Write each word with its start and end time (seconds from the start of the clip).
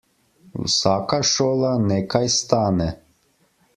Vsaka 0.63 1.19
šola 1.31 1.73
nekaj 1.91 2.33
stane. 2.39 2.89